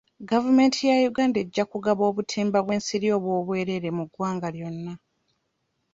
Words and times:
Gavumenti 0.31 0.79
ya 0.89 0.95
Uganda 1.11 1.37
ejja 1.43 1.63
kugaba 1.71 2.01
obutimba 2.09 2.57
bw'ensiri 2.65 3.07
obw'obwereere 3.17 3.89
mu 3.97 4.03
ggwanga 4.07 4.47
lyonna. 4.55 4.93